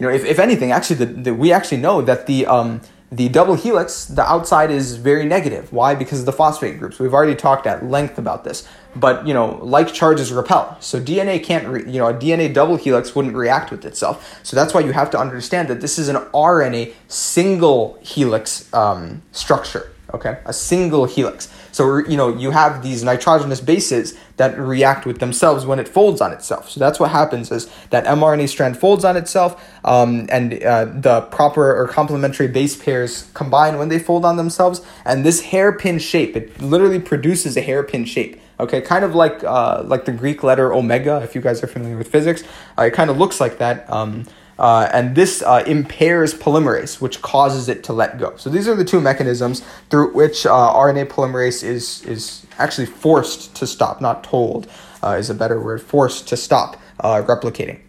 You 0.00 0.06
know, 0.06 0.12
if, 0.12 0.24
if 0.24 0.38
anything, 0.38 0.72
actually, 0.72 0.96
the, 0.96 1.06
the, 1.06 1.34
we 1.34 1.52
actually 1.52 1.76
know 1.76 2.00
that 2.00 2.26
the 2.26 2.46
um, 2.46 2.80
the 3.12 3.28
double 3.28 3.54
helix, 3.54 4.04
the 4.04 4.22
outside 4.22 4.70
is 4.70 4.94
very 4.94 5.24
negative. 5.24 5.72
Why? 5.72 5.94
Because 5.96 6.20
of 6.20 6.26
the 6.26 6.32
phosphate 6.32 6.78
groups. 6.78 7.00
We've 7.00 7.12
already 7.12 7.34
talked 7.34 7.66
at 7.66 7.84
length 7.84 8.18
about 8.18 8.44
this. 8.44 8.68
But 8.94 9.26
you 9.26 9.34
know, 9.34 9.58
like 9.62 9.92
charges 9.92 10.32
repel. 10.32 10.76
So 10.80 11.00
DNA 11.00 11.42
can't, 11.42 11.66
re- 11.66 11.84
you 11.86 11.98
know, 11.98 12.06
a 12.06 12.14
DNA 12.14 12.52
double 12.52 12.76
helix 12.76 13.14
wouldn't 13.14 13.34
react 13.34 13.70
with 13.70 13.84
itself. 13.84 14.40
So 14.44 14.56
that's 14.56 14.74
why 14.74 14.80
you 14.80 14.92
have 14.92 15.10
to 15.10 15.18
understand 15.18 15.68
that 15.68 15.80
this 15.80 15.98
is 15.98 16.08
an 16.08 16.16
RNA 16.16 16.94
single 17.08 17.98
helix 18.02 18.72
um, 18.72 19.22
structure. 19.32 19.92
Okay, 20.12 20.38
a 20.44 20.52
single 20.52 21.04
helix. 21.04 21.48
So, 21.72 21.98
you 21.98 22.16
know, 22.16 22.36
you 22.36 22.50
have 22.50 22.82
these 22.82 23.04
nitrogenous 23.04 23.60
bases 23.60 24.18
that 24.38 24.58
react 24.58 25.06
with 25.06 25.20
themselves 25.20 25.64
when 25.64 25.78
it 25.78 25.86
folds 25.86 26.20
on 26.20 26.32
itself. 26.32 26.68
So 26.68 26.80
that's 26.80 26.98
what 26.98 27.10
happens 27.10 27.52
is 27.52 27.70
that 27.90 28.04
mRNA 28.06 28.48
strand 28.48 28.76
folds 28.76 29.04
on 29.04 29.16
itself 29.16 29.62
um, 29.84 30.26
and 30.30 30.62
uh, 30.62 30.86
the 30.86 31.20
proper 31.30 31.76
or 31.76 31.86
complementary 31.86 32.48
base 32.48 32.76
pairs 32.76 33.30
combine 33.34 33.78
when 33.78 33.88
they 33.88 33.98
fold 33.98 34.24
on 34.24 34.36
themselves. 34.36 34.80
And 35.04 35.24
this 35.24 35.42
hairpin 35.42 35.98
shape, 36.00 36.34
it 36.36 36.60
literally 36.60 36.98
produces 36.98 37.56
a 37.56 37.60
hairpin 37.60 38.04
shape. 38.04 38.40
Okay, 38.58 38.82
kind 38.82 39.04
of 39.04 39.14
like 39.14 39.42
uh, 39.42 39.82
like 39.86 40.04
the 40.04 40.12
Greek 40.12 40.42
letter 40.42 40.70
omega, 40.74 41.22
if 41.22 41.34
you 41.34 41.40
guys 41.40 41.62
are 41.62 41.66
familiar 41.66 41.96
with 41.96 42.08
physics. 42.08 42.42
Uh, 42.76 42.82
it 42.82 42.90
kind 42.90 43.08
of 43.08 43.16
looks 43.16 43.40
like 43.40 43.56
that. 43.56 43.90
Um, 43.90 44.26
uh, 44.60 44.90
and 44.92 45.16
this 45.16 45.42
uh, 45.42 45.64
impairs 45.66 46.34
polymerase, 46.34 47.00
which 47.00 47.22
causes 47.22 47.68
it 47.70 47.82
to 47.84 47.94
let 47.94 48.18
go. 48.18 48.36
So 48.36 48.50
these 48.50 48.68
are 48.68 48.76
the 48.76 48.84
two 48.84 49.00
mechanisms 49.00 49.62
through 49.88 50.12
which 50.12 50.44
uh, 50.44 50.50
RNA 50.50 51.06
polymerase 51.06 51.64
is 51.64 52.04
is 52.04 52.46
actually 52.58 52.86
forced 52.86 53.56
to 53.56 53.66
stop, 53.66 54.02
not 54.02 54.22
told 54.22 54.68
uh, 55.02 55.16
is 55.18 55.30
a 55.30 55.34
better 55.34 55.58
word, 55.58 55.80
forced 55.80 56.28
to 56.28 56.36
stop 56.36 56.76
uh, 57.00 57.22
replicating. 57.22 57.80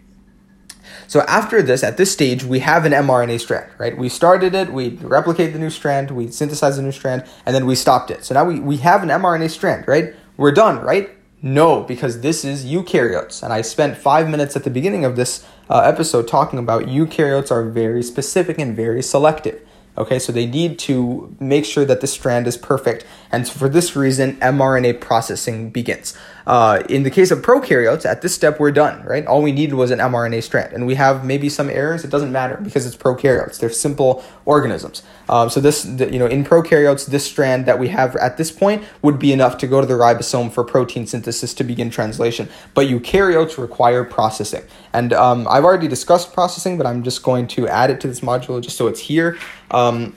So 1.07 1.19
after 1.27 1.61
this, 1.61 1.83
at 1.83 1.97
this 1.97 2.09
stage, 2.09 2.45
we 2.45 2.59
have 2.59 2.85
an 2.85 2.93
mRNA 2.93 3.41
strand, 3.41 3.69
right? 3.77 3.97
We 3.97 4.07
started 4.07 4.55
it, 4.55 4.71
we 4.71 4.91
replicated 4.91 5.51
the 5.51 5.59
new 5.59 5.69
strand, 5.69 6.09
we 6.09 6.31
synthesized 6.31 6.77
the 6.77 6.83
new 6.83 6.93
strand, 6.93 7.25
and 7.45 7.53
then 7.53 7.65
we 7.65 7.75
stopped 7.75 8.11
it. 8.11 8.23
So 8.23 8.33
now 8.33 8.45
we, 8.45 8.61
we 8.61 8.77
have 8.77 9.03
an 9.03 9.09
mRNA 9.09 9.49
strand, 9.49 9.89
right? 9.89 10.15
We're 10.37 10.53
done, 10.53 10.79
right? 10.79 11.09
No, 11.41 11.81
because 11.81 12.21
this 12.21 12.45
is 12.45 12.65
eukaryotes. 12.65 13.41
And 13.43 13.51
I 13.51 13.61
spent 13.61 13.97
five 13.97 14.29
minutes 14.29 14.55
at 14.55 14.63
the 14.63 14.69
beginning 14.69 15.03
of 15.03 15.15
this 15.15 15.45
uh, 15.71 15.79
episode 15.79 16.27
talking 16.27 16.59
about 16.59 16.83
eukaryotes 16.83 17.49
are 17.49 17.63
very 17.63 18.03
specific 18.03 18.59
and 18.59 18.75
very 18.75 19.01
selective. 19.01 19.65
Okay, 19.97 20.19
so 20.19 20.31
they 20.33 20.45
need 20.45 20.77
to 20.79 21.33
make 21.39 21.63
sure 21.63 21.85
that 21.85 22.01
the 22.01 22.07
strand 22.07 22.45
is 22.45 22.57
perfect. 22.57 23.05
And 23.31 23.47
so 23.47 23.53
for 23.53 23.69
this 23.69 23.95
reason, 23.95 24.35
mRNA 24.37 24.99
processing 25.01 25.69
begins. 25.69 26.17
Uh, 26.45 26.83
in 26.89 27.03
the 27.03 27.11
case 27.11 27.31
of 27.31 27.41
prokaryotes, 27.41 28.05
at 28.05 28.21
this 28.21 28.33
step, 28.33 28.59
we're 28.59 28.71
done, 28.71 29.03
right? 29.03 29.25
All 29.25 29.41
we 29.41 29.51
needed 29.51 29.75
was 29.75 29.91
an 29.91 29.99
mRNA 29.99 30.43
strand. 30.43 30.73
And 30.73 30.85
we 30.85 30.95
have 30.95 31.23
maybe 31.23 31.49
some 31.49 31.69
errors. 31.69 32.03
It 32.03 32.09
doesn't 32.09 32.31
matter 32.31 32.57
because 32.61 32.85
it's 32.85 32.95
prokaryotes. 32.95 33.59
They're 33.59 33.69
simple 33.69 34.23
organisms. 34.45 35.03
Um, 35.29 35.49
so 35.49 35.59
this, 35.61 35.85
you 35.85 36.19
know, 36.19 36.25
in 36.25 36.43
prokaryotes, 36.43 37.05
this 37.05 37.25
strand 37.25 37.65
that 37.67 37.79
we 37.79 37.89
have 37.89 38.15
at 38.17 38.37
this 38.37 38.51
point 38.51 38.83
would 39.01 39.19
be 39.19 39.31
enough 39.31 39.57
to 39.59 39.67
go 39.67 39.79
to 39.79 39.87
the 39.87 39.93
ribosome 39.93 40.51
for 40.51 40.63
protein 40.63 41.05
synthesis 41.07 41.53
to 41.53 41.63
begin 41.63 41.89
translation. 41.89 42.49
But 42.73 42.87
eukaryotes 42.87 43.57
require 43.57 44.03
processing. 44.03 44.63
And 44.93 45.13
um, 45.13 45.47
I've 45.49 45.63
already 45.63 45.87
discussed 45.87 46.33
processing, 46.33 46.77
but 46.77 46.85
I'm 46.85 47.03
just 47.03 47.23
going 47.23 47.47
to 47.49 47.67
add 47.67 47.89
it 47.89 48.01
to 48.01 48.07
this 48.07 48.21
module 48.21 48.59
just 48.61 48.77
so 48.77 48.87
it's 48.87 48.99
here. 48.99 49.37
Um, 49.69 50.15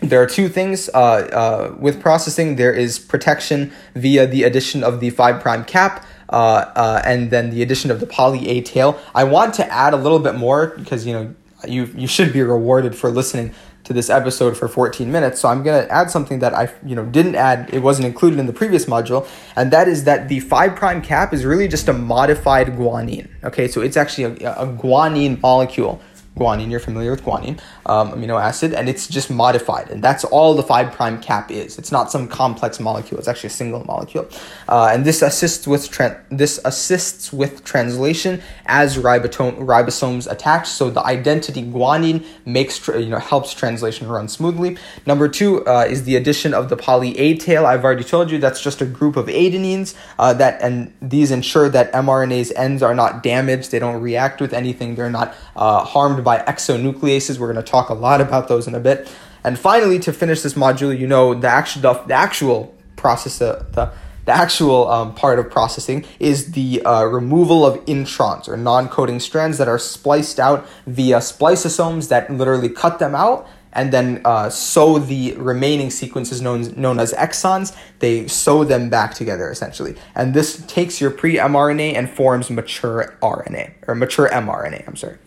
there 0.00 0.22
are 0.22 0.26
two 0.26 0.48
things 0.48 0.88
uh, 0.90 0.98
uh, 0.98 1.74
with 1.78 2.00
processing. 2.00 2.56
There 2.56 2.72
is 2.72 2.98
protection 2.98 3.72
via 3.94 4.26
the 4.26 4.44
addition 4.44 4.82
of 4.82 5.00
the 5.00 5.10
5' 5.10 5.40
prime 5.40 5.64
cap 5.64 6.06
uh, 6.30 6.70
uh, 6.74 7.02
and 7.04 7.30
then 7.30 7.50
the 7.50 7.62
addition 7.62 7.90
of 7.90 8.00
the 8.00 8.06
poly 8.06 8.48
A 8.48 8.62
tail. 8.62 8.98
I 9.14 9.24
want 9.24 9.54
to 9.54 9.72
add 9.72 9.92
a 9.92 9.96
little 9.96 10.18
bit 10.18 10.36
more 10.36 10.68
because 10.68 11.06
you 11.06 11.12
know 11.12 11.34
you 11.66 11.84
you 11.96 12.06
should 12.06 12.32
be 12.32 12.42
rewarded 12.42 12.94
for 12.94 13.10
listening 13.10 13.52
to 13.82 13.92
this 13.92 14.10
episode 14.10 14.56
for 14.56 14.68
14 14.68 15.10
minutes. 15.10 15.40
So 15.40 15.48
I'm 15.48 15.62
going 15.62 15.84
to 15.84 15.90
add 15.92 16.10
something 16.10 16.38
that 16.40 16.54
I 16.54 16.72
you 16.84 16.94
know 16.94 17.04
didn't 17.04 17.34
add. 17.34 17.70
It 17.72 17.80
wasn't 17.80 18.06
included 18.06 18.38
in 18.38 18.46
the 18.46 18.52
previous 18.52 18.86
module, 18.86 19.28
and 19.56 19.70
that 19.72 19.88
is 19.88 20.04
that 20.04 20.28
the 20.28 20.40
5' 20.40 20.76
prime 20.76 21.02
cap 21.02 21.34
is 21.34 21.44
really 21.44 21.68
just 21.68 21.88
a 21.88 21.92
modified 21.92 22.68
guanine. 22.68 23.28
Okay, 23.44 23.68
so 23.68 23.80
it's 23.80 23.96
actually 23.96 24.44
a, 24.44 24.52
a 24.52 24.66
guanine 24.66 25.40
molecule 25.40 26.00
guanine. 26.40 26.70
You're 26.70 26.80
familiar 26.80 27.10
with 27.10 27.24
guanine, 27.24 27.60
um, 27.86 28.12
amino 28.12 28.40
acid, 28.40 28.72
and 28.72 28.88
it's 28.88 29.06
just 29.06 29.30
modified, 29.30 29.90
and 29.90 30.02
that's 30.02 30.24
all 30.24 30.54
the 30.54 30.62
five 30.62 30.92
prime 30.92 31.20
cap 31.20 31.50
is. 31.50 31.78
It's 31.78 31.92
not 31.92 32.10
some 32.10 32.26
complex 32.26 32.80
molecule. 32.80 33.18
It's 33.18 33.28
actually 33.28 33.48
a 33.48 33.58
single 33.62 33.84
molecule, 33.84 34.26
uh, 34.68 34.90
and 34.92 35.04
this 35.04 35.22
assists 35.22 35.66
with 35.66 35.90
tra- 35.90 36.20
this 36.30 36.58
assists 36.64 37.32
with 37.32 37.64
translation 37.64 38.42
as 38.66 38.96
ribosome 38.96 39.58
ribosomes 39.58 40.30
attach. 40.30 40.66
So 40.68 40.90
the 40.90 41.04
identity 41.04 41.62
guanine 41.62 42.24
makes 42.44 42.78
tra- 42.78 43.00
you 43.00 43.10
know 43.10 43.18
helps 43.18 43.52
translation 43.52 44.08
run 44.08 44.28
smoothly. 44.28 44.78
Number 45.06 45.28
two 45.28 45.64
uh, 45.66 45.86
is 45.88 46.04
the 46.04 46.16
addition 46.16 46.54
of 46.54 46.68
the 46.68 46.76
poly 46.76 47.18
A 47.18 47.36
tail. 47.36 47.66
I've 47.66 47.84
already 47.84 48.04
told 48.04 48.30
you 48.30 48.38
that's 48.38 48.62
just 48.62 48.80
a 48.80 48.86
group 48.86 49.16
of 49.16 49.26
adenines 49.26 49.94
uh, 50.18 50.32
that 50.34 50.62
and 50.62 50.92
these 51.02 51.30
ensure 51.30 51.68
that 51.68 51.92
mRNA's 51.92 52.52
ends 52.52 52.82
are 52.82 52.94
not 52.94 53.22
damaged. 53.22 53.70
They 53.70 53.78
don't 53.78 54.00
react 54.00 54.40
with 54.40 54.52
anything. 54.52 54.94
They're 54.94 55.10
not 55.10 55.34
uh, 55.56 55.84
harmed 55.84 56.24
by 56.24 56.29
exonucleases. 56.38 57.38
We're 57.38 57.52
going 57.52 57.64
to 57.64 57.70
talk 57.70 57.88
a 57.88 57.94
lot 57.94 58.20
about 58.20 58.48
those 58.48 58.66
in 58.66 58.74
a 58.74 58.80
bit. 58.80 59.10
And 59.42 59.58
finally, 59.58 59.98
to 60.00 60.12
finish 60.12 60.42
this 60.42 60.54
module, 60.54 60.96
you 60.96 61.06
know 61.06 61.34
the 61.34 61.48
actual 61.48 61.82
the, 61.82 61.92
the 62.06 62.14
actual 62.14 62.74
process 62.96 63.38
the, 63.38 63.66
the 63.72 63.92
the 64.26 64.32
actual 64.32 64.88
um, 64.88 65.14
part 65.14 65.38
of 65.38 65.50
processing 65.50 66.04
is 66.18 66.52
the 66.52 66.82
uh, 66.82 67.04
removal 67.04 67.64
of 67.64 67.84
introns 67.86 68.48
or 68.48 68.56
non-coding 68.56 69.18
strands 69.18 69.58
that 69.58 69.66
are 69.66 69.78
spliced 69.78 70.38
out 70.38 70.68
via 70.86 71.16
spliceosomes 71.16 72.08
that 72.08 72.30
literally 72.30 72.68
cut 72.68 72.98
them 72.98 73.14
out 73.14 73.48
and 73.72 73.92
then 73.92 74.20
uh, 74.24 74.50
sew 74.50 74.98
the 74.98 75.32
remaining 75.36 75.90
sequences 75.90 76.40
known, 76.40 76.72
known 76.76 76.98
as 76.98 77.12
exons. 77.14 77.76
They 78.00 78.26
sew 78.26 78.64
them 78.64 78.90
back 78.90 79.14
together 79.14 79.50
essentially. 79.50 79.96
And 80.14 80.34
this 80.34 80.64
takes 80.66 81.00
your 81.00 81.10
pre 81.10 81.36
mRNA 81.36 81.94
and 81.94 82.10
forms 82.10 82.50
mature 82.50 83.16
RNA, 83.22 83.72
or 83.86 83.94
mature 83.94 84.28
mRNA, 84.28 84.86
I'm 84.86 84.96
sorry. 84.96 85.18